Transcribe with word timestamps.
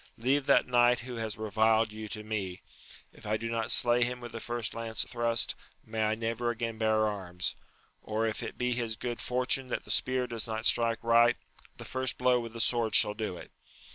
Leave 0.17 0.47
that 0.47 0.65
knight 0.65 1.01
who 1.01 1.17
has 1.17 1.37
reviled 1.37 1.91
you 1.91 2.07
to 2.07 2.23
me: 2.23 2.63
If 3.13 3.27
I 3.27 3.37
do 3.37 3.51
not 3.51 3.69
slay 3.69 4.03
him 4.03 4.19
with 4.19 4.31
the 4.31 4.39
first 4.39 4.73
lance 4.73 5.03
thrust, 5.03 5.53
may 5.85 6.01
I 6.05 6.15
never 6.15 6.49
again 6.49 6.79
bear 6.79 7.05
arms! 7.07 7.55
or 8.01 8.25
if 8.25 8.41
it 8.41 8.57
be 8.57 8.73
his 8.73 8.95
good 8.95 9.21
fortune 9.21 9.67
that 9.67 9.85
the 9.85 9.91
spear 9.91 10.25
does 10.25 10.47
not 10.47 10.65
strike 10.65 11.03
right, 11.03 11.37
the 11.77 11.85
first 11.85 12.17
blow 12.17 12.39
with 12.39 12.53
the 12.53 12.59
sword 12.59 12.95
shall 12.95 13.13
do 13.13 13.37
it. 13.37 13.51